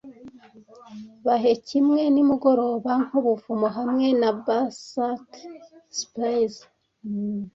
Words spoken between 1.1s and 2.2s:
Bahe kimwe,